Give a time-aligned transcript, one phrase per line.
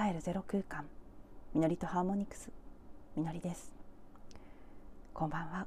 [0.00, 0.86] 帰るゼロ空間。
[1.52, 2.50] みのりとハーモニクス。
[3.16, 3.70] みのりです。
[5.12, 5.66] こんばんは。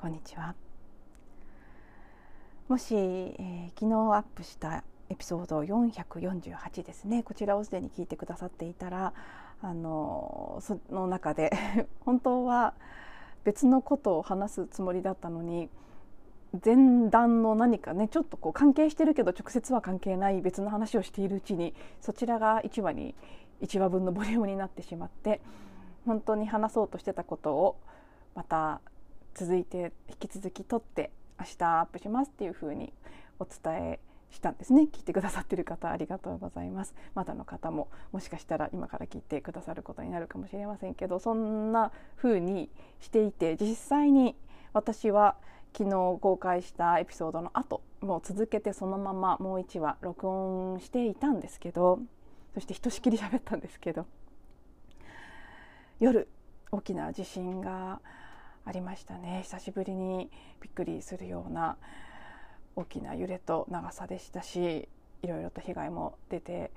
[0.00, 0.54] こんにちは。
[2.68, 7.22] もし、えー、昨日アップしたエピソード448ですね。
[7.22, 9.12] こちらをすでに聞いてくださっていたら
[9.60, 11.50] あのその中で
[12.00, 12.72] 本当は
[13.44, 15.68] 別のことを話すつもりだったのに
[16.62, 23.14] 前段の何かねちょっとこう関係してるけど直接は関係ない別の話をしているうちにそちらが1話に
[23.62, 25.40] 1話分のボリュームになってしまって
[26.06, 27.76] 本当に話そうとしてたことを
[28.34, 28.80] また
[29.34, 32.92] 続いて引き続き撮って明日アップしますっていうふうに
[33.38, 33.98] お伝え
[34.30, 34.88] したんですね。
[34.92, 36.94] 聞いてくださってる方ありがとうございます。
[37.14, 42.68] まだの方ももしかしたら今から聞いてくださることになるかもしれませんけどそんな風に
[43.00, 44.36] していて実際に
[44.72, 45.36] 私は
[45.76, 52.00] 昨日公開したエピソードの後もう続けてそのままもう1話録音していたんですけど
[52.54, 54.06] そしてひとしきり喋ったんですけど
[56.00, 56.28] 夜
[56.70, 58.00] 大きな地震が
[58.64, 59.42] ありましたね。
[59.44, 61.76] 久しぶりにびっくりするような
[62.76, 64.88] 大きな揺れと長さでしたし
[65.22, 66.70] いろいろと被害も出て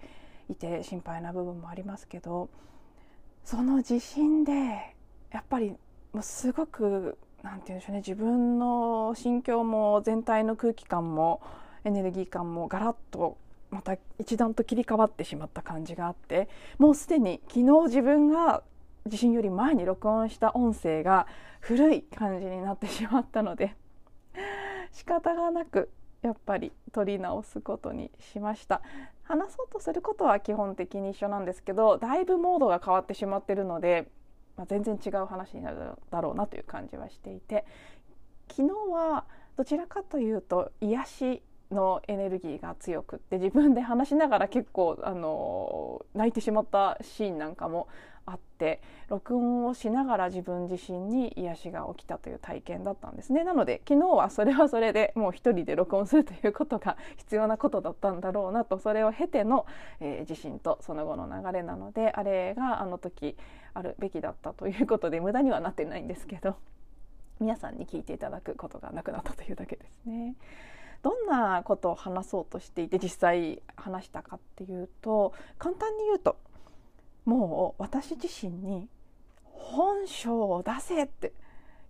[0.49, 2.49] いて心配な部分もありますけど
[3.43, 4.51] その地震で
[5.31, 5.71] やっぱり
[6.13, 11.41] もうすごくなんて言うんでしょうね自分の心境も全体の空気感も
[11.83, 13.37] エネルギー感もガラッと
[13.69, 18.63] また一段と切り替わってしまった感じがあってもうすでに昨日自分が
[19.05, 21.27] 地震より前に録音した音声が
[21.59, 23.75] 古い感じになってしまったので
[24.91, 25.89] 仕方がなく
[26.21, 28.81] やっぱり撮り直すことにしました。
[29.23, 34.07] 話そうとすることは基本的に一緒なんですけどだいぶモードが変わってしまってるので
[34.57, 35.77] まあ、全然違う話になる
[36.11, 37.65] だろうなという感じはしていて
[38.49, 39.25] 昨日は
[39.55, 47.87] どちらかというと癒しのエネルギーが強くって自分で話しながら結構あの泣いてしまったシーンなんかも
[48.27, 59.65] あって録音をしながら自分自身に癒しが起きたという体験だったんですねなので昨日はそれはそれでもう一人で録音するということが必要なことだったんだろうなとそれを経ての、
[60.01, 63.37] えー、地震とその後の流れなのであれがあの時
[63.73, 66.57] あるべきだったということで無駄にはなってないんですけど
[67.39, 70.35] 皆さんに聞いていただくことがなくなったというだけですね。
[71.03, 76.37] どんなことを話そうとしていて実際話したかっていうと簡単に言うと
[77.25, 78.87] もう私自身に
[79.43, 81.33] 本性を出せって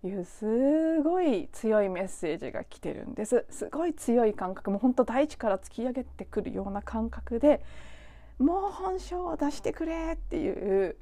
[0.03, 3.45] いうすごい強いメッセージが来てるんです。
[3.49, 4.71] すごい強い感覚。
[4.71, 7.63] もうほんと大地から突き上げてくるような感覚で
[8.39, 10.95] もう本性を出してくれっていう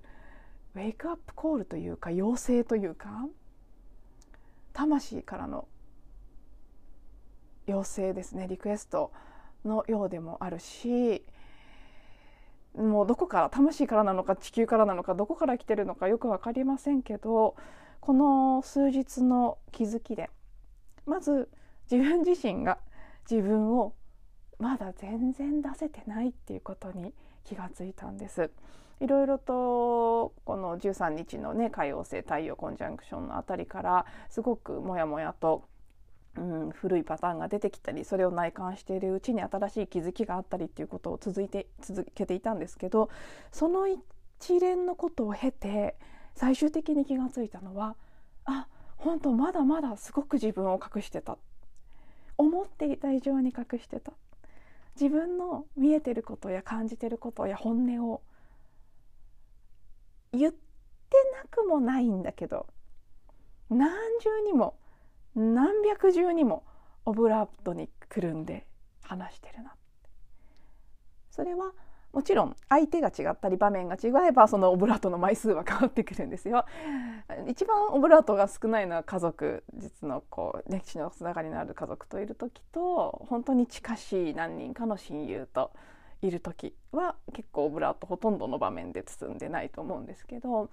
[0.75, 3.27] ウェイクアップコールというか要請というか
[4.73, 5.67] 魂からの
[7.67, 9.11] 要請ですねリクエスト
[9.63, 11.23] のようでもあるし
[12.75, 17.55] もうどこから魂からなのか地球からなのかどこから来てるのかよく分かりませんけど
[18.01, 20.29] この数日の気づきで
[21.05, 21.49] まず
[21.89, 22.77] 自分自身が
[23.29, 23.93] 自分を
[24.59, 28.51] まだ全然出せてないっていうことに気がついたんです。
[29.01, 35.65] いろいろとこの13日のね海王星太陽コンジャンクションのあたりからすごくモヤモヤと
[36.37, 43.09] うん、古いパターンが出てきたりそれを内観しているうちに新しい気づきがあったりっていうことを続いて続けていたんですけど
[43.51, 45.95] その一連のことを経て
[46.35, 47.95] 最終的に気が付いたのは
[48.45, 51.37] あ本当まだまだすごく自分を隠してた。
[52.37, 54.11] 思っていた以上に隠してた。
[54.99, 58.21] 自分の見えてることや感じてることや本音を
[60.31, 60.57] 言って
[61.43, 62.67] なくもないんだけど
[63.69, 64.75] 何重にも
[65.35, 66.63] 何百重にも
[67.05, 68.65] オブラートにくるんで
[69.03, 69.75] 話してるな
[71.29, 71.73] それは
[72.15, 76.63] もちろん相手が違ったり場面が違えばそのオブラートの枚数は変わってくるんですよ。
[77.45, 85.71] 一番オブラートが少ないのは家族実のこう歴史のつながりのある家族といる時と本当に近しい何人かの親友と
[86.21, 90.69] いる時は結構オブラートほとんどの場面で包んでないと思うんですけど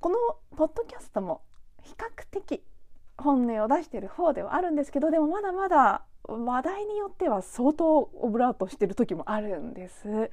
[0.00, 0.16] この
[0.56, 1.42] ポッドキャストも
[1.82, 2.64] 比較的
[3.18, 10.30] 本音を出してる方ではあるんですけどでもまだまだ話題によっては相当オブラートしてる時もあるんです。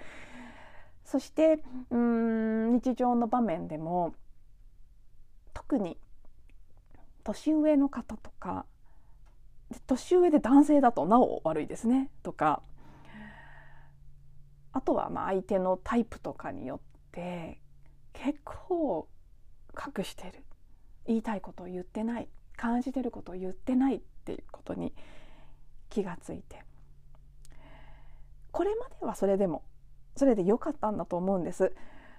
[1.05, 4.15] そしてうん日常の場面でも
[5.53, 5.97] 特に
[7.23, 8.65] 年上の方とか
[9.87, 12.61] 年上で男性だとなお悪いですねとか。
[14.75, 16.79] あとはまあ相手のタイプとかによっ
[17.11, 17.61] て
[18.13, 19.07] 結構
[19.97, 20.43] 隠してる。
[21.05, 22.27] 言いたいことを言ってない。
[22.55, 24.93] 感じてることを言ってないっていうことに
[25.89, 26.63] 気がついて
[28.51, 29.63] これまではそれでも
[30.15, 31.73] それで良かったんだと思うんです。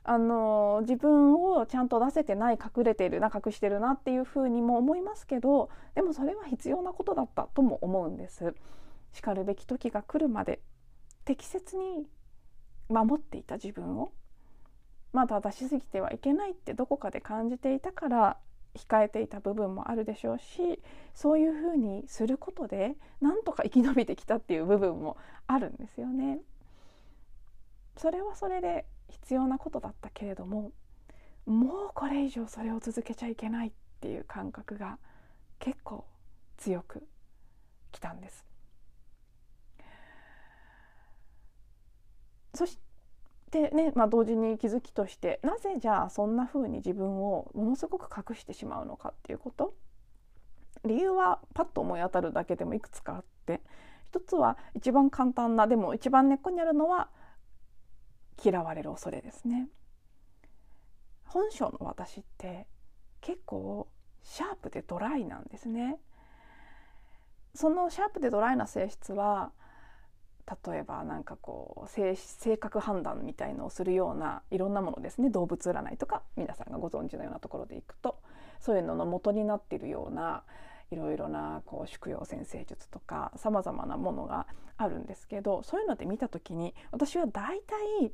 [0.07, 8.55] あの自分をちゃんと出せてない隠れてるな隠してるなっていうふうにも思いますけどでもそれは必要なことだったとも思うんです。
[9.15, 10.61] しかるべき時が来るまで
[11.25, 12.07] 適切に
[12.91, 14.13] 守っていた自分を
[15.13, 18.37] まだ出しすぎてはいけないってどこかで感じていたから
[18.75, 20.81] 控えていた部分もあるでしょうし
[21.15, 25.17] そういうふうにすることでなんとか生き延びてきたっていう部分も
[25.47, 26.41] あるんですよね。
[27.97, 30.73] それはそれで必要なことだったけれども
[31.47, 34.99] もうこれ以上それを続けちゃいけないっていう感覚が
[35.61, 36.05] 結構
[36.57, 37.07] 強く
[37.93, 38.45] きたんです。
[42.55, 42.79] そし
[43.55, 49.75] てね、まあ、同時に気づきとしてなぜじゃあそんな風に自分をものすごく隠してしまうのかっていうこと？
[50.85, 53.61] 理由はパッと思い当たるだけでもいくつかあって
[54.11, 57.09] 一つは一番簡単なでも一番根っこにあるのは
[58.45, 59.69] 嫌われる恐れですね。
[61.25, 62.67] 本性の私って
[63.21, 63.89] 結構
[64.23, 65.99] シャープでドライなんですね。
[67.55, 69.53] そのシャープでドライな性質は
[70.67, 72.17] 例えばなんかこう性
[72.57, 75.31] 格判断みたいのをするようないろんなものですね。
[75.31, 78.19] 動物占いとか皆さんがご存知のようなところでいくと
[78.61, 80.43] そういうのの元になっているような
[80.91, 84.47] いろいろなこう宿養先生術とかさまざまなものが
[84.77, 88.13] あるんですけどそういうので見た時に私は大体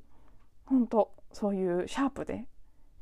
[0.67, 2.47] 本当そういうシャープで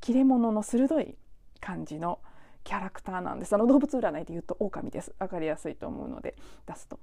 [0.01, 1.17] 切れ者の鋭い
[1.61, 2.21] 感じの
[2.65, 3.55] キャラクターなんです。
[3.55, 5.15] あの動物占いで言うと狼です。
[5.19, 6.37] 分かりやすいと思うので
[6.67, 6.99] 出すと。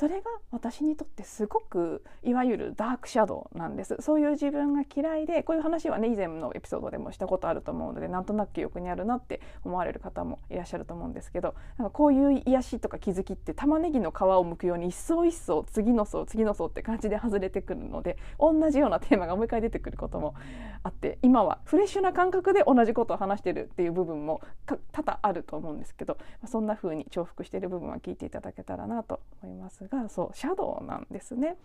[0.00, 3.98] それが私にとってすごくいわゆるダークシャドウなんです。
[4.00, 20.34] そういう自分が嫌いでこういう話はね以前のエピソードでもしたことあると思うのでなんとなく記憶にあるなって思われる方もいらっしゃると思うんですけどなんかこういう癒しとか気づきって玉ねぎの皮を剥くように一層一層次の層次の層って感じで外れてくるので同じようなテーマがもう一回出てくることも
[20.82, 29.89] あって今はフレッシュな感覚で同じことを話してるっていう部分も多々あると思うんですけどそんな風に重複している部分は聞いていただけたらなと思います。
[29.90, 31.56] がそうシャドウなんですね。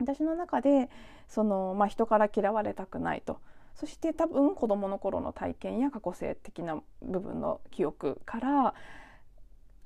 [0.00, 0.88] 私の中で
[1.28, 3.40] その、まあ、人から嫌われたくないと
[3.74, 8.74] そして多分子どもの頃の体験や過去性的な部分の記憶から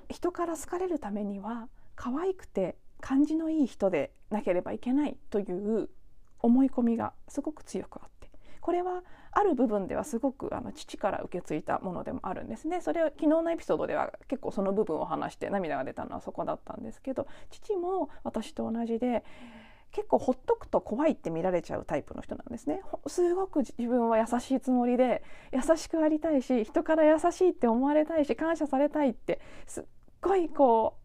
[0.09, 5.89] 人から好かれるためには可愛くて感じのいい人でなければいけないという
[6.39, 8.29] 思い込みがすごく強くあって
[8.61, 9.03] これは
[9.35, 12.81] ある部分ではすごくあの父から受け継いだものでもあるんですね。
[12.81, 19.23] それは昨日のエピソードでは結構その部分を話して涙が出たのはそこだったんですけど父も私と同じで
[19.91, 22.81] 結構ほっとくと怖いって見られちゃうタイプの人なんですね。
[23.07, 29.83] すごく自分は優しいつもりで優しくありたいし人から優しいって思われたいし感謝されたいってすっ
[30.21, 31.03] ごいこう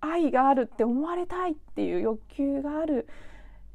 [0.00, 3.06] 愛があるって思われたいっていう欲求がある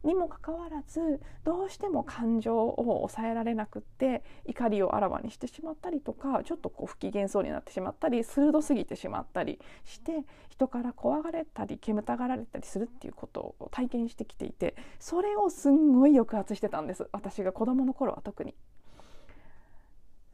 [0.04, 18.54] にもかかわらずどうしても感情を抑えられなくって怒りをあらわにしてしまったりとかちょっとこう不機嫌そうになってしまったり鋭すぎてしまったりして人から怖がれたり煙たがられたりするっていうことを体験してきていてそれをすんごい抑圧してたんです私が子供の頃は特に。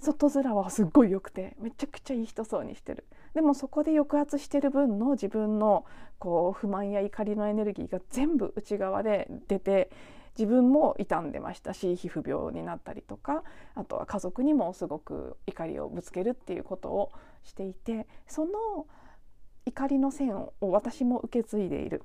[0.03, 5.85] 外面はすっごい良くてめちゃくちゃいい人そうにしてるでもそこで抑圧してる分の自分の
[6.19, 9.89] こう不満や怒りのエネルギーが全部内側で出て
[10.37, 13.43] 自分も傷んでましたし皮膚病になったりとか
[13.75, 17.11] あとは家族にもすごく怒りをぶつけるっていうことを
[17.43, 18.51] していてその
[19.65, 22.03] 怒りの線を私も受け継いでいる。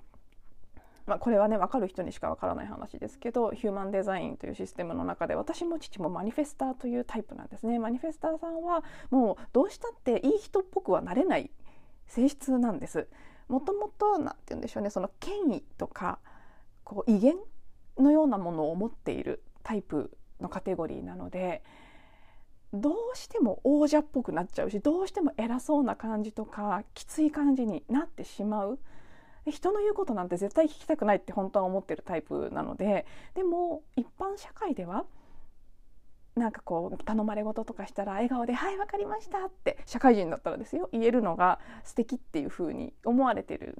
[1.09, 7.79] まあ、これはね分かる人にしか分からない話ですけどヒューマンデザインというシステムの中で私も父もマニフェスターというタイプなんですね。
[7.79, 11.51] マニフェスターさんはもうどうしたっていい人っぽくはなれない
[12.07, 13.09] 性質なんです。
[13.49, 16.19] もともと何て言うんでしょうねその権威とか
[16.85, 17.37] こう威厳
[17.99, 20.11] のようなものを持っているタイプ
[20.41, 21.63] のカテゴリーなので
[22.75, 28.79] どうしても王者っぽくなっちゃうしどうしても偉そうな感じとかきつい感じになってしまう。
[29.47, 35.05] 人の言うことなんて絶対聞きたくないって本当は思ってるタイプなのででも一般社会では
[36.39, 43.77] なんかこう頼まれ事とかしたら笑顔で「はい分かりました」って社会人だったらですよ言えるのが素敵っていう風に思われてる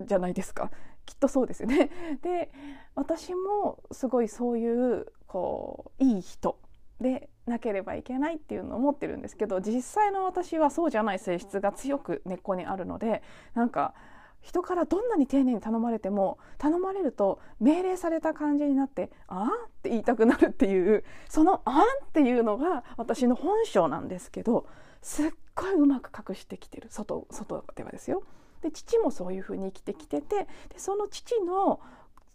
[0.00, 0.70] じゃないですか
[1.06, 1.90] きっとそうですよね。
[2.20, 2.50] で
[2.94, 6.58] 私もすごいそういうこういい人
[7.00, 13.22] でなければいけないっていうのを思ってるんですけど実際の私はそうじゃない性質が強く根っこにあるので
[13.54, 13.94] なんか
[14.40, 19.50] 人からどんなに丁寧に頼まれても頼まれると命令された感じになって「あん?」っ
[19.82, 24.66] て言いたくなるっていうその「あん?」っていうのが私の本性なんですけど
[25.02, 28.22] すっごいうまく隠してきてる外外ではですよ。
[28.62, 31.80] で父もそういうふうに生きてきててでその父の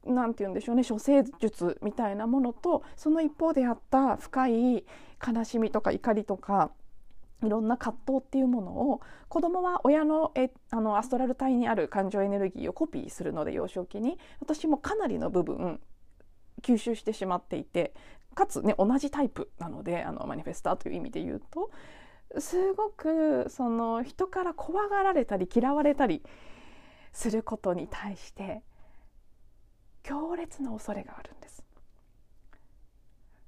[0.05, 4.85] なんて言うんでしょうね処世術みたいなものとその一方であった深い
[5.25, 6.71] 悲しみとか怒りとか
[7.45, 15.79] いろんな葛藤っていうものを子供は親のえあのアストラル体にある感情エネルギーをコピーするので幼少期に私もかなりの部分
[16.61, 17.93] 吸収してしまっていて
[18.35, 21.71] かつね同じタイプなのであのマニフェスターという意味で言うと
[22.39, 26.23] すごくその人から怖がられたり嫌われたり
[27.11, 28.63] することに対して
[30.01, 31.62] 強烈な恐れがあるんです。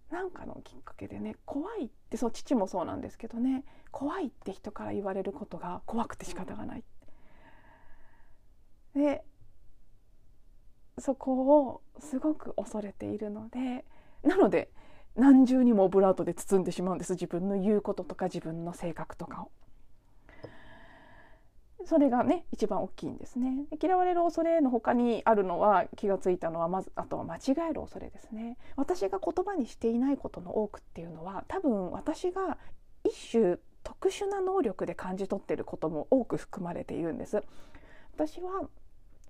[0.10, 6.84] なんかのきっかけでね怖いってそう父もそうなんですけどね怖いって人から言われることが怖くて仕方がない。
[8.96, 9.24] で
[10.98, 13.84] そこをすごく恐れているので
[14.24, 14.72] なので
[15.16, 19.52] 何重にもオブラートで包んでしまうんです自分の言うこととか自分の性格とかを。
[21.86, 23.66] それがね一番大きいんですね。
[23.82, 27.40] 嫌われる恐れの他にあるのは気がついたのはまずあとは間違
[27.70, 28.58] える恐れですね。
[28.76, 32.58] 私が言葉にしていないことの多くっていうのは多分私が
[33.04, 37.44] 一種特殊な能力で感じ取っていることも多く含まれているんです。
[38.16, 38.68] 私は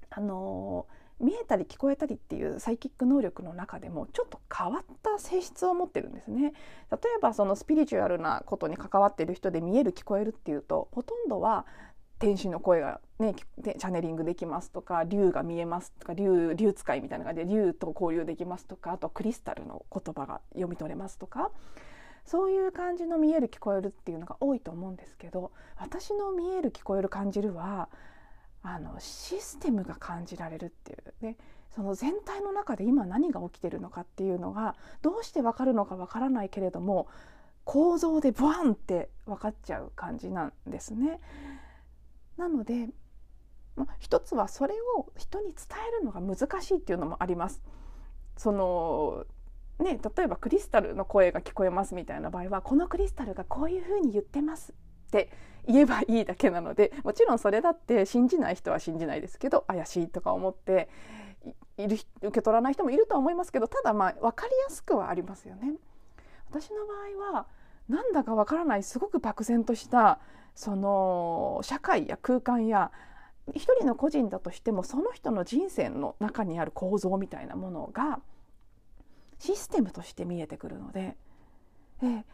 [0.09, 0.85] あの
[1.19, 6.53] 見えたり聞こえたりっていうサイキック能力の中でもちょっと変わった性質を持ってるんですね。
[6.91, 11.65] 例えばそのスピリチュアルなことに関わっている人で見える聞こえるっていうとほとんどは
[12.19, 21.51] 天使の声がねチャネリングできますとか竜が見えますとか竜竜使いみたいな感じで竜と交流できますとかあとクリスタルの言葉が読み取れますとか
[22.25, 27.89] そういう感じの見える聞こえるっていうのが多いと思うんですけど私の見える聞こえる感じるは
[28.63, 31.37] あのシステムが感じられるっていうね
[31.75, 37.07] その全体の中で今何が起きてるのかっていうのがどうして分かるのか分からないけれども
[37.65, 41.19] 構造でブワンって分かっちゃう感じなんですね。
[42.37, 42.89] なので、
[43.75, 45.55] ま一つはそれを人に伝
[45.87, 47.61] えるのが難しいっていうのもあります。
[48.37, 49.25] その
[49.79, 55.29] ね、例えばクリスタルの声が聞こえますみたいな場合はこのクリスタルがこういうふうに言ってますって
[55.67, 60.89] 言えばいいだけなのでもちろんそれだって信じない人は信じないですけど怪しいとか思って
[61.77, 65.73] いる受け取らない人もいるとは思いますけどただまあ分かりやすくはありますよね。
[66.49, 66.93] 私の場
[67.27, 67.47] 合は
[67.89, 70.19] なんだかわからないすごく漠然とした
[70.55, 72.91] その社会や空間や
[73.53, 78.19] 一人の個人だとしてもその人の人生の中にある構造みたいなものが
[79.37, 81.15] システムとして見えてくるので
[82.01, 82.25] で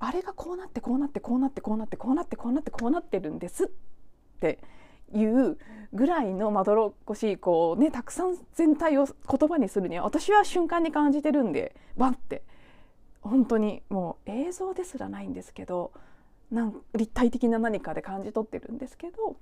[0.00, 3.68] あれがこうなってこうなってこうなってこうなってこうなってこうなってこうなってるんですっ
[4.40, 4.58] て
[5.14, 5.58] いう
[5.92, 12.42] ぐらいのまどろっこしいこうねたくさん全体を言葉にするには私は瞬間に感じてるんでバンって。
[13.22, 15.92] 本当にもう映像ですらないんですけど
[16.50, 19.36] なん立体的な何かで感じ取ってるんですけど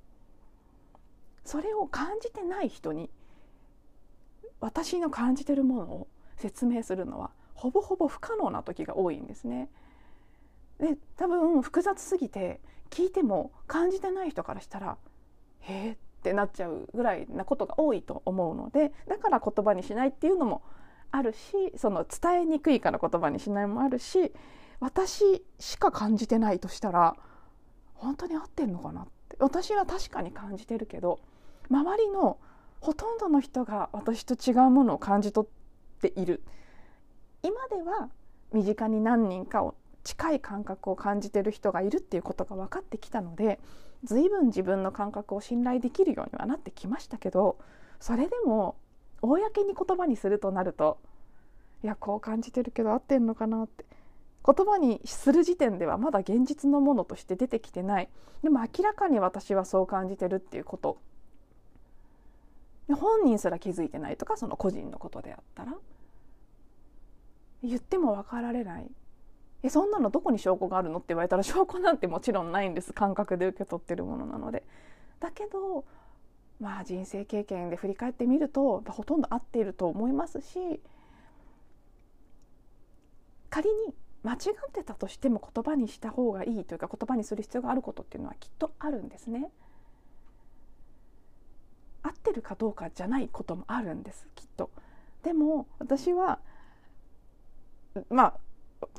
[1.44, 3.10] それを感じてない人に
[4.60, 9.68] 私の感じてるものを説明するのはほぼほぼ不可能な時が多いんですね。
[10.78, 14.96] で多分複雑すぎて聞いても感じてない人からしたら
[15.60, 20.62] 「へえ」ってなっちゃうぐらいなことが多いと思うのでだから言葉にしないっていうのも
[21.10, 21.38] あるし
[21.76, 24.32] その伝えにくいから言葉にしないもあるし
[24.80, 27.16] 私しか感じてないとしたら
[27.94, 29.36] 本当に合ってんのかなって。
[29.40, 31.20] 私は確かに感じてるけど
[31.70, 32.38] 周りの
[32.80, 36.42] ほとんどの人が私と違うものを感じ取っている。
[37.42, 38.08] 今では
[38.52, 39.74] 身近に何人かを
[40.04, 43.60] 近い感覚を感じてる人がいるっていうことが分かってきたので
[44.04, 47.58] 随分自分の感覚を信頼できるようにはなってきましたけど
[48.00, 48.76] それでも
[49.22, 50.98] 公に言葉にするとなると
[51.82, 53.84] いやこう感じてるけど合ってんのかなって。
[54.46, 58.08] 言葉にする時点ではまだ現実のものとして出てきてない。
[58.42, 60.98] でも明らかに私はそう感じてるっていうこと。
[62.88, 65.74] 本人すら気づいてないとかその個人のことであったら。
[67.62, 68.90] 言っても分かられない。
[69.62, 72.94] えそんなのどこに証拠があるのって言われたら証拠なんてもちろんないんです。
[72.94, 74.64] 感覚で受け取ってるものなので。
[75.20, 75.84] だけど
[76.60, 80.80] まあ人生経験で振り返ってみるとほとんど合っていると思いますし
[83.50, 84.38] 仮に間違っ
[84.72, 89.50] てたとしても言葉にした方がいいというか言葉にする必要があることっていうのはきっとあるんですね。
[92.02, 94.70] 合ってるかどうかじゃないこともあるんですきっと。
[95.22, 96.40] でも私は
[98.10, 98.34] まあ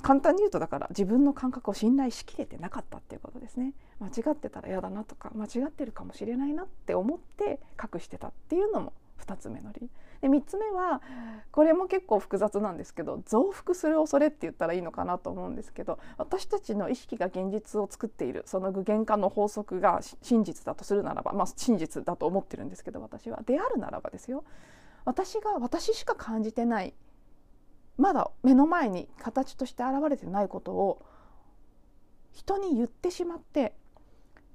[0.02, 3.74] 簡単に言うとだから自分の感覚を信頼しきれてなかったっていうことですね。
[4.00, 8.94] 間違ってたら嫌だなとか間違ってるかもしれないなって思って隠してたっていうのも
[9.26, 9.80] 2つ目の理。
[9.84, 9.90] 由
[10.22, 11.02] で3つ目は
[11.52, 23.42] これも結構複雑なんですけど増幅する恐れって言ったらいいのかなと思うんですけど私たちの意識が現実を作っているその具現化の法則が真実だとするならばまあ真実だと思ってるんですけど私は。
[23.46, 24.44] であるならばですよ。
[25.06, 26.94] 私が私しか感じてない
[28.00, 31.06] まだ目の前に形として現れてないことを
[32.32, 33.76] 人に言ってしまって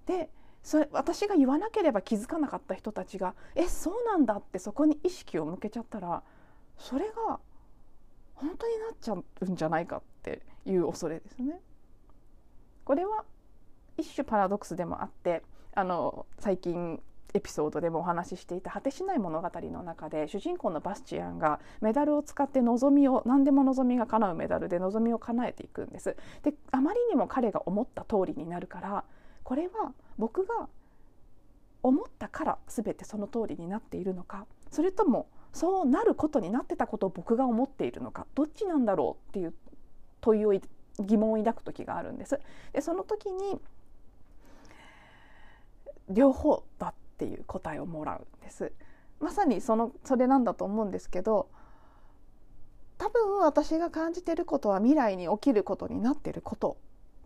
[0.06, 0.30] で
[0.62, 6.22] それ私が言わなければ気づかなかった人たちが「えそうなんだ」ってそこに意識を向けちゃったら
[6.78, 7.38] それが
[8.34, 11.60] 本当になっちゃうんじゃないかっていう恐れですね。
[12.84, 13.24] これは
[13.98, 15.42] 一種パラドックスでもあって
[15.74, 17.02] あの最近
[17.34, 26.16] エピソードでもお話ししていた果てしない物語の中で主人公のバスチアンがメダルを使って望みを何でも望みが叶うメダルで望みを叶えていくんです。
[26.44, 29.04] であまりにも彼が思った通りになるから
[29.42, 30.68] これは僕が
[31.82, 39.54] 思ったから全てその通りになっているのかそれともそうなることになってたことを僕が思っているのかどっちなんだろうっていう
[40.20, 40.52] 問いを
[41.00, 42.40] 疑問を抱く時があるんです。
[42.72, 43.60] でその時に
[46.08, 48.72] 両方だっっていう答えをもらうんです
[49.20, 51.48] まさにそのそれなんだと思うんですけど
[52.98, 56.76] 多分私が感じてることは未来に起きることになってること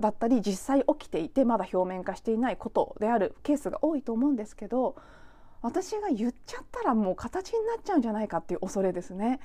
[0.01, 4.97] だったり実際起きていてまだ表面化していないことであるケースが多いと思うんですけど
[5.61, 9.41] 私が言っちゃったらもう形になっちゃうんじゃないかっていう恐れですね。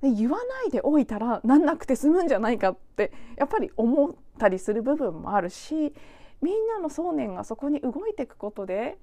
[0.00, 5.94] で言わないでおいたらなんなくて済むんじゃないかってやっぱり思ったりする部分もあるし
[6.42, 8.98] みんなの想念がそこに動いていくことで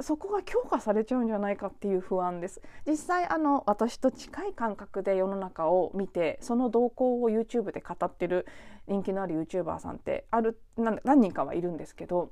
[0.00, 2.60] そこが強化されちゃうんじゃないかっていう不安です。
[2.86, 8.46] 実際あの私と近い感覚で世の中を見てその動向を YouTube で語ってる
[8.86, 12.30] 人気のある YouTuber さんってある何人かはいるんですけど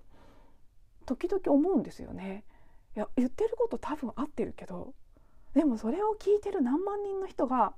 [1.07, 2.45] 時々思うんですよね。
[2.97, 4.95] いや言ってること多分合ってるけど
[5.55, 7.75] でもそれを聞いてる何万人の人が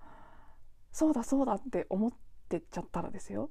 [0.93, 2.13] そうだそうだって思っ
[2.49, 3.51] てっちゃったらですよ。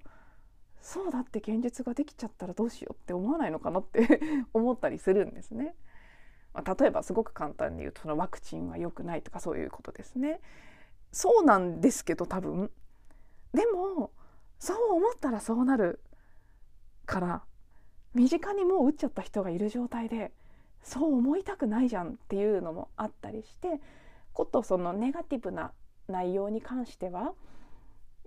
[0.82, 4.20] そうだって現実ができちゃったらどうしようって思わないのかなって
[4.54, 5.76] 思ったりするんですね。
[6.56, 10.40] まあ、例えばすごく簡単に言うとそのワクチンは良くないとかそういうことですね。
[11.12, 12.72] そうなんですけど多分
[13.54, 14.12] でも
[14.60, 16.00] そう思ったらそうなる
[17.06, 17.44] から
[18.14, 20.32] 身近にもう打っちゃった人がいる状態で
[20.82, 23.82] そう思いたくないじゃんっていうのもあったりして
[24.34, 25.72] ことそのネガティブな
[26.08, 27.34] 内容に関しては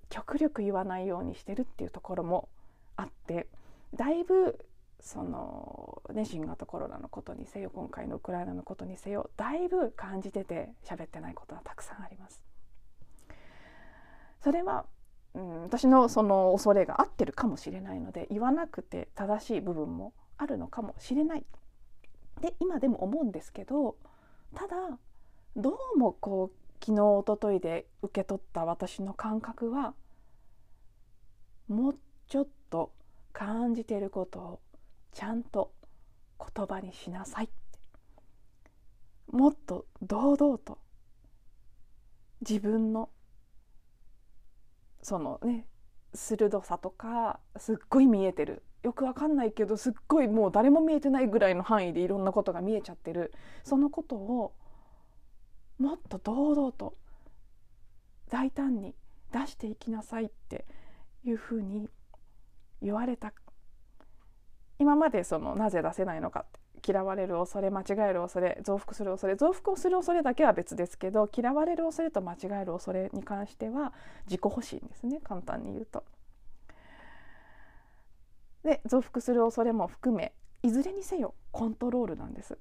[0.08, 2.48] 極力言わないようにしてるっていうところも
[2.96, 3.46] あって
[3.94, 4.58] だいぶ
[5.00, 12.42] そのね新型コロナのことにせよ今回のウクライナのことにせよだいぶ感じてて喋ってないことはたくさんあります。
[14.42, 14.87] それは、
[15.34, 21.44] うん、私のその恐れが合ってるかもしれないので言わなくて正しい部分もあるのかもしれない
[22.40, 23.96] で今でも思うんですけど
[24.54, 24.76] ただ
[25.56, 29.94] どうもこう昨日おとといで受け取った私の感覚は
[31.66, 32.92] もうちょっと
[33.32, 34.61] 感じてることを
[35.12, 35.72] ちゃんと
[36.38, 37.54] 言葉にしなさいって。
[39.30, 40.78] もっと堂々と
[42.40, 43.10] 自分の
[45.02, 45.66] そのね
[46.14, 48.62] 鋭さとかすっごい見えてる。
[48.82, 53.34] よくわかんないけどすっごいもう誰も見えてないぐらいの範囲でいろんなことが見えちゃってる。
[53.64, 54.54] そのことを
[55.78, 56.96] もっと堂々と
[58.30, 58.94] 大胆に
[59.32, 60.64] 出していきなさいって
[61.24, 61.88] いうふうに
[62.80, 63.32] 言われた
[64.78, 66.60] 今までそのなぜ出せないのかって
[66.90, 73.92] 嫌われる恐れ間違える恐れ増幅する恐れ増幅をする恐れだけは別ですけど嫌われる恐れと間違える恐れに関しては
[74.26, 76.04] 自己保身ですね簡単に言うと。
[78.64, 82.58] で増幅する恐れも含めいずれにせよコントロールなんです。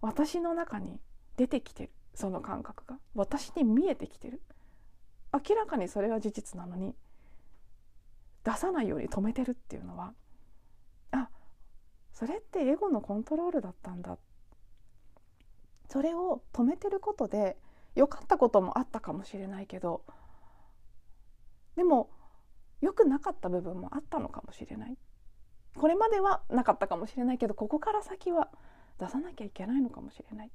[0.00, 0.98] 私の中に
[1.36, 4.40] 出てきてるその感覚が私に見えてきてる
[5.32, 6.94] 明らかにそれは事実なのに
[8.44, 10.12] 出さないように止めてるっていうのは
[12.20, 14.18] それってエゴのコントロールだったんだ。
[15.88, 17.56] それを止めてることで
[17.94, 20.04] 良かったこともあったかもしれないけど。
[21.76, 22.10] でも
[22.82, 24.98] 良くなかった部分もあったのかもしれない。
[25.74, 28.50] これまではなかったかもしれないけどここから先は
[28.98, 30.50] 出さなきゃいけないのかもしれない。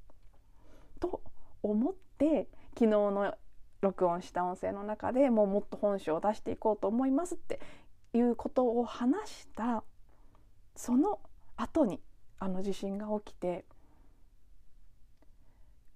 [0.99, 1.23] と
[1.63, 3.33] 思って昨日の
[3.81, 7.59] 録音した音声の中でもうもっと本性を出していこうと思いますって
[8.13, 9.83] いうことを話した。
[10.75, 11.19] その
[11.57, 12.01] 後に
[12.39, 13.65] あの地震が起きて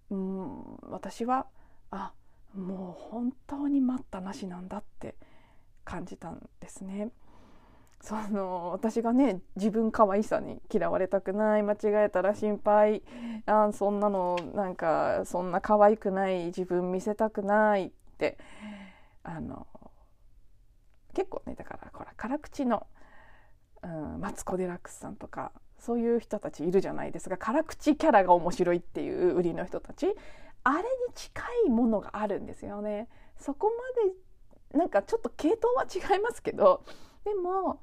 [0.09, 1.47] うん私は
[1.91, 2.13] あ
[2.55, 5.15] もう本当に待ったなしなんだって
[5.85, 7.09] 感じたんですね。
[8.01, 13.03] その私がね自分可愛さに嫌われたくない間違えたら心配
[13.45, 18.37] あそんなのなんかそんな可愛くない自分見せたくないって
[19.23, 19.67] あの
[21.13, 22.87] 結構ねだからほら辛口の
[23.83, 27.37] うん、マツコ・デラックスさんとかそういう人たちいるじゃないですか。
[27.37, 30.13] 辛口キャラが面白いっていう売りの人たち。
[30.63, 33.07] あれに近いものがあるんですよね。
[33.37, 33.71] そこ
[34.71, 36.83] までなんかちょっと系統は違いますけど。
[37.23, 37.81] でも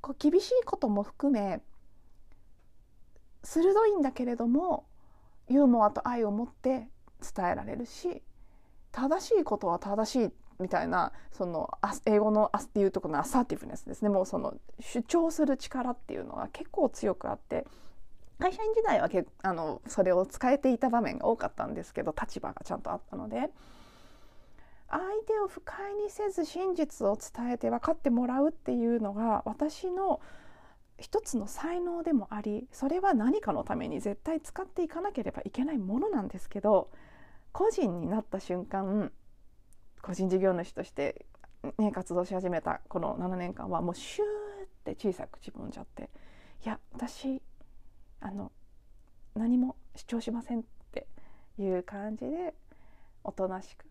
[0.00, 1.60] こう厳しいことも含め
[3.42, 4.86] 鋭いんだけれども
[5.48, 6.88] ユーモアと愛を持って
[7.20, 8.22] 伝えられるし
[8.92, 11.70] 正しいことは正しいみたいなその
[12.06, 14.08] 英語の「アス」っていうところのアサーティブネスですね。
[14.08, 17.66] もうその主張する力っていうのが結構強くあって
[18.38, 23.50] 会社員時代はけあのそれを使えていた場面が多かったんですけど立場がちゃんとあったので
[24.88, 30.20] 相手を不快にせず真実を伝えて分かってもらうっていうのが私の
[30.98, 36.90] 一つの才能でもありそれは何かのために絶対使っていかなければいけないものなんですけど
[37.52, 39.12] 個人になった瞬間
[40.06, 41.26] 個人事業主として、
[41.78, 46.08] ね、活動し始めたこの7年間はもうシューって小さく自分じゃって
[46.64, 47.42] いや私
[48.20, 48.52] あの
[49.34, 51.08] 何も主張しませんって
[51.58, 52.54] いう感じで
[53.24, 53.84] おとなしく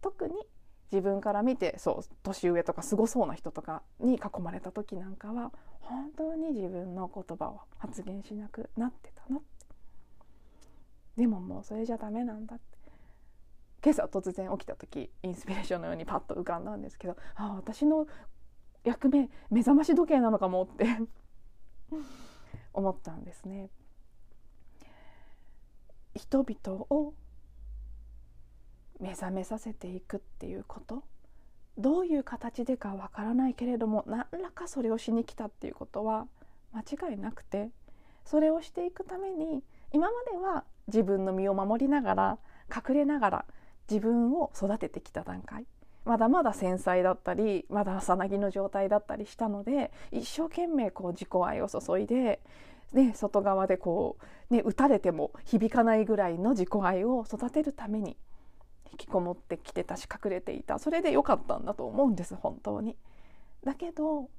[0.00, 0.34] 特に
[0.90, 9.44] 自分から見てそう年上とかすごそうな人とかに囲まれた時なんかは本当に自分の言葉を発言しなくなってたなて。
[11.18, 12.69] でももうそれじゃダメなんだって。
[13.82, 18.06] 今朝突然起きた時インスピレーションのようにパッと浮かんだんですけどああ私の
[18.84, 20.86] 役目目覚まし時計なのかもって
[22.72, 23.70] 思ったんですね。
[26.14, 27.14] 人々を
[28.98, 31.04] 目覚めさせていくっていうこと
[31.78, 36.26] どういう形でかわからないけれども何らかそれをしに来たっていうことは
[36.72, 37.70] 間違いなくて
[38.24, 39.62] それをしていくために
[39.92, 42.38] 今までは自分の身を守りながら
[42.74, 43.44] 隠れながら
[43.90, 45.66] 自分を育ててきた段階
[46.04, 52.40] まだまだ繊細だったりまださなぎの状態だったりしたので一生懸命こう自己愛を注いで、
[52.92, 54.16] ね、外側でこ
[54.50, 58.16] う、ね、打たれても響かないぐらいの自己愛を育てるために
[58.92, 62.96] 引きこもってきてたし隠れていたそれで良かったんだと思うんです本当に。
[63.64, 64.30] だけど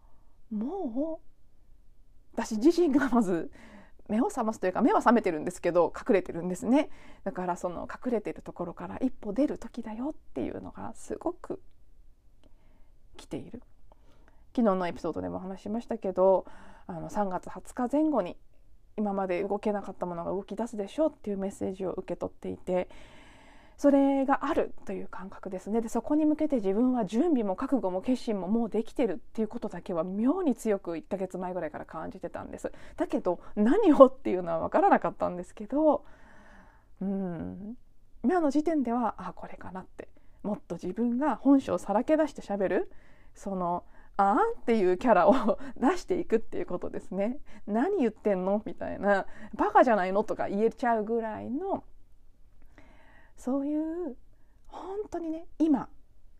[0.51, 1.31] もう
[2.33, 3.51] 私自身がまず
[4.11, 6.89] 目を覚ますというか目は覚めてるんですけど隠れてるんですね。
[7.23, 11.61] だからその隠れてるところから一歩出る時だよっていうのがすごく
[13.15, 13.63] 来ている。
[14.53, 16.45] 昨日のエピソードでも話しましたけど
[16.87, 18.35] あの3月20日前後に
[18.97, 22.89] 今まで動けなかったものが動き出すでしょうっていうメッセージを受け取っていて
[23.81, 25.81] それがあるという感覚ですね。
[25.81, 32.71] でそこに向けて自分は準備も覚悟も決心ももうできてるっていうことだけは妙に強く1ヶ月前ぐらいから感じてたんです。
[32.95, 36.05] だけど何をっていうのは分からなかったんですけど
[37.01, 37.75] うん。
[38.23, 40.09] 今の時点ではあこれかなって。
[40.43, 42.91] もっと自分が本性をさらけ出してしゃべる。
[43.33, 43.83] その
[44.15, 47.39] あんっていうキャラを 出していくっていうことですね。
[47.65, 48.61] 何言ってんの？
[48.63, 49.25] みたいな。
[49.55, 50.23] バカじゃないの？
[50.23, 51.83] とか言えちゃうぐらいの
[53.43, 54.15] そういう
[54.67, 55.89] 本当にね今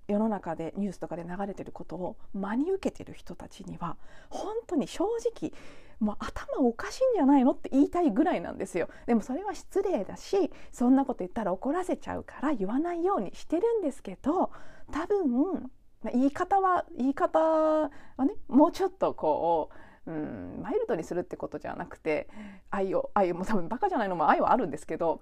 [0.08, 3.98] 世の中でニュースとかで流れてることを真に受けてる人たちには
[4.30, 5.52] 本当に正直
[6.00, 8.88] もう頭おかしいんじゃないのって言いたいぐらいなんですよ。
[9.08, 14.52] でもそれは失礼だしそんなこと言ったら怒らせちゃうから言わないようにしてるんですけど
[14.92, 15.72] 多分、
[16.04, 19.72] ま、言い方は言い方はねもうちょっとこ
[20.06, 22.28] ううんマイルドにするってことじゃなくて
[22.70, 25.22] 愛を愛も多分バカじゃないのも愛はあるんですけど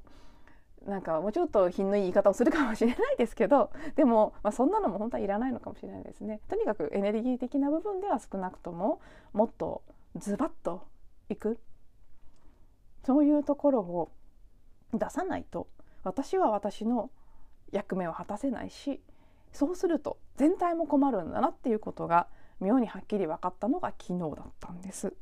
[0.86, 6.42] なんかもうちょっと品のいい言い方をするかもしれないですけど でも、まあ、そんなのも本当はいらないのかもしれないですね。
[6.48, 9.02] とにかくエネルギー的な部分では少なくとも
[9.34, 9.84] もっと
[10.16, 10.88] ズバッと
[11.30, 11.60] いく
[13.04, 14.12] そういうところを
[14.94, 15.68] 出さないと
[16.04, 17.12] 私は私の
[17.72, 19.02] 役目を果たせないし
[19.52, 22.28] そうすると全体も困るんだなっていうことが
[22.60, 25.14] 妙にはっきり分かったのが昨日だったんです。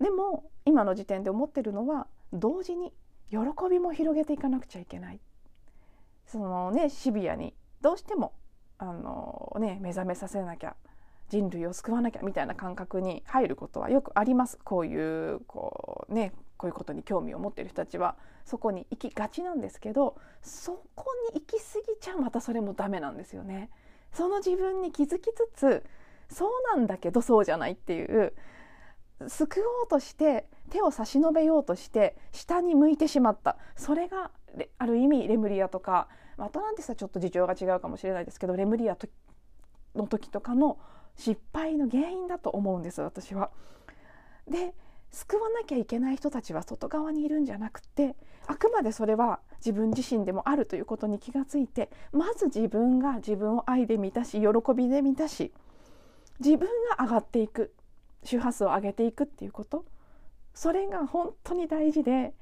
[0.00, 2.92] でも今の時点で思ってるのは同時に
[3.30, 3.38] 喜
[3.70, 5.20] びも広げていかなくちゃいけない。
[6.26, 8.32] そのねシビアにどうしても
[8.78, 10.76] あの、ね、目覚めさせなきゃ
[11.28, 14.58] 人類を救わなきゃみたいな感覚に入ることはよくあります。
[14.62, 18.16] こういうこうねこういうことに興味を持っている人たちは。
[18.44, 23.70] そこに行きがちなんですけどそこに行き過ぎちゃまたそれもダメなんですよね。
[24.12, 25.84] その自分に気づきつつ
[26.28, 28.32] そうなんだけどそうじゃないっていう
[29.28, 34.30] 救おうとして手を差し伸べようとして下に向いてしまったそれが
[34.78, 38.96] ある意味レムリアとかアトランティスはちょっと事情が違うかもしれないですけどレムリア
[39.94, 40.78] の時とかの
[41.16, 43.50] 失敗の原因だと思うんです私は。
[44.46, 44.74] で
[45.10, 55.52] 救わなきゃいけない人たちは外側にいるんじゃなくてあくまでそれは自分自身でもあるということに気がついてまず自分が自分を愛で満たし喜びで満たし
[56.38, 57.72] 自分が上がっていく
[58.24, 59.84] 周波数を上げていくっていうこと。
[60.54, 62.32] それが本当に大事で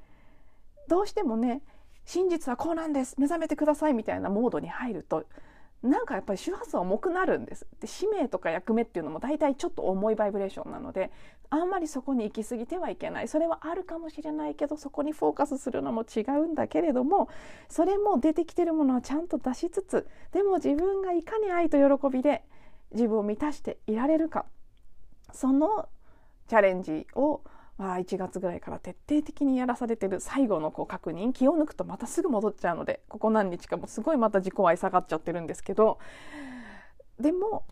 [0.88, 1.62] どうしてもね
[2.04, 5.24] 真実はこうなんです目覚めてくださいみたいなモードに入ると
[5.82, 7.66] なんかやっぱり周波数は重くなるんです。
[7.80, 11.10] で使命とか役目っていうのも大体ちょっと重いバイブレーションなので
[11.50, 13.28] あんまりそこに行き過ぎてはいけない。
[13.28, 17.28] それはあるかもしれないけどそこにフォーカスするのも違うんだけれども
[17.68, 22.44] それも出てきてるものはちゃんと出しつつでも自分がいかに愛と喜びで
[22.92, 24.46] 自分を満たしていられるか
[25.34, 25.88] その
[26.48, 27.42] チャレンジを
[27.76, 35.98] まあ、1月ぐらいから徹底的にやらされてる最後のこう確認気を抜くとまたすぐ戻っちゃうのでここ何日かもすごいまた自己愛下がっちゃってるんですけど
[37.18, 37.64] でも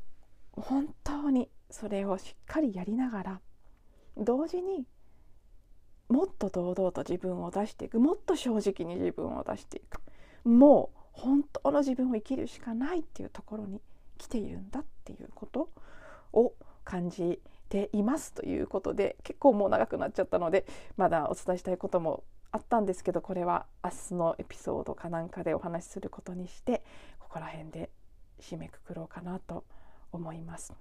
[0.51, 3.40] 本当にそれをしっかりやりながら
[4.16, 4.87] 同時に
[6.09, 7.98] もっと堂々と自分を出していく。
[7.98, 10.01] もっと正直に自分を出していく。
[10.44, 13.81] もう本当の自分を生きるしかないっていうところに
[14.18, 15.70] 来ているんだっていうこと
[16.35, 16.53] を
[16.85, 17.40] 感じ
[17.73, 20.67] ていますということで結構もう長くなっちゃったので
[20.99, 26.85] まだお伝えしたいこともあったんですけどこれは明日のエピソードかなんかでお話しすることにして
[27.19, 27.89] ここら辺で
[28.43, 29.65] 締めくくろうかなと
[30.13, 30.75] 思います。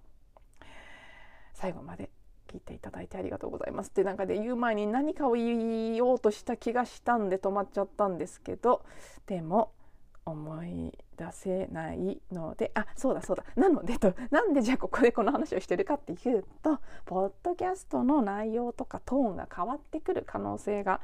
[1.54, 2.10] 最後まで
[2.47, 8.84] 聞いていただいてありがとうございますってなんかで言う前に何かを言おうとした気がしたんで止まっちゃったんですけど
[9.27, 9.71] でも
[10.25, 13.43] 思い出せないのであそうだそうだ。
[13.55, 21.01] なのでとなんでじゃあここでこの話をしてるかっていうとポッドキャストの内容とかトーンが変わってくる可能性が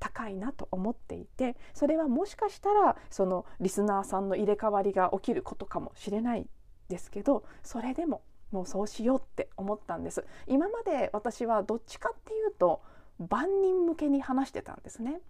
[0.00, 6.48] 高いなと思っていてそれはもしかしたらそのリスナーさんの入れ替わりが起きることかもしれない
[6.88, 10.24] ですけどそれでももうそうしようって思ったんです。
[10.48, 12.82] 今まで私はどっちかっていうと
[13.28, 15.20] 万人向けに話してたんですね。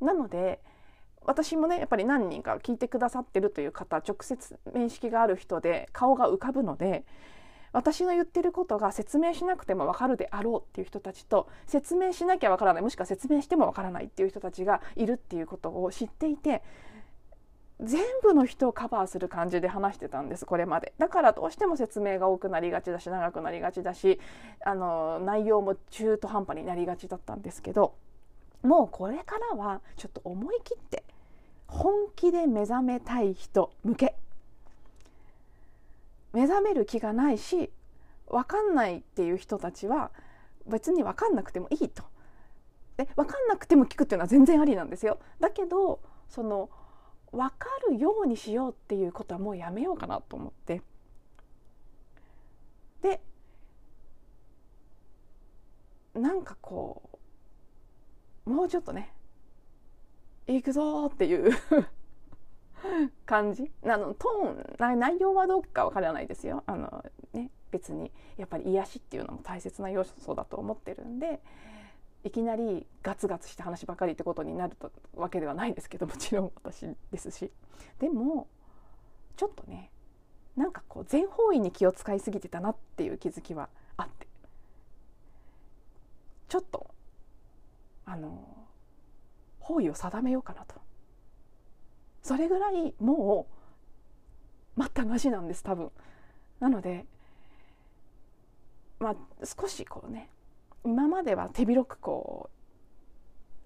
[0.00, 0.60] なので
[1.24, 7.04] 私もねやっぱり何人か聞いてくださってるという方直接面識がある人で顔が浮かぶので
[7.72, 16.62] 私の言ってることが説明しなくても分かるであろうっていう人たちと説明しなきゃ分からないもしくは説明しても分からないっていう人たちがいるっていうことを知っていて
[17.80, 20.94] 全部の人をカバーする感じで話してたんですこれまで。
[20.98, 24.20] だからどうしても説明が多くなりがちだし長くなりがちだし
[24.64, 27.96] あの内容も中途半端になりがちだったんですけど
[28.62, 31.02] もうこれからはちょっと思い切って
[31.74, 34.14] 本気で目覚めたい人向け
[36.32, 37.68] 目覚める気がないし
[38.28, 40.12] 分かんないっていう人たちは
[40.66, 42.04] 別に分かんなくてもいいと。
[42.96, 45.18] で分かんなくても聞くっていうのは全然ありなんですよ。
[45.40, 46.70] だけどその
[47.32, 50.80] 分かるようにしようっていうことはもうやめようかなと思って
[53.02, 53.20] で
[56.14, 57.02] なんかこ
[58.46, 59.13] うもうちょっとね
[60.46, 61.52] 行くぞっていう
[63.24, 63.70] 感じ。
[63.84, 66.62] あのトーン内容はどうかわからないですよ。
[66.66, 71.40] あの、ね、別にやっぱり癒しっていうのも大切な要素だと思ってるんで
[72.22, 74.76] いきなりガツガツした話ばかりってことになる
[75.14, 77.50] わけではないですけどもちろん私ですし。
[77.98, 78.48] でも
[79.36, 79.90] ちょっとね
[80.56, 84.28] なんかこう全方位に気を使いすぎてたなっていう気づきはあって。
[86.48, 86.94] ちょっと
[88.04, 88.63] あの
[89.64, 90.74] 方位を定めようかなと。
[92.22, 93.46] それぐらいも
[94.76, 95.90] う待ったなしなんです多分。
[96.60, 97.06] なので
[98.98, 100.28] まあ少しこうね
[100.84, 102.50] 今までは手広くこ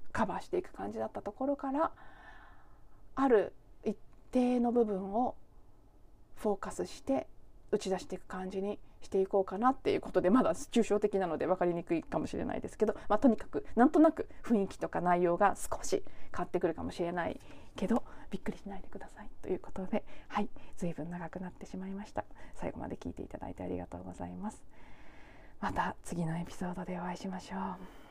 [0.08, 1.90] うカバーしていく感じだったところから
[3.16, 3.52] ある
[3.84, 3.96] 一
[4.30, 5.34] 定の部分を
[6.36, 7.26] フォーカスして
[7.70, 16.02] 打ち出していく感じにしていこうかなっていうことでまだ抽象的なので分かりにくいかもしれないですけど、まあ、とにかくなんとなく雰囲気とか内容が少し
[16.32, 17.40] 変わってくるかもしれない
[17.76, 22.24] けどびっくりしないでくださいということではい随分長くなってしまいました。
[22.54, 24.62] 最後まで聞いていただいてありがとうございます。
[25.60, 28.07] また次のエピソードでお会いしましょう。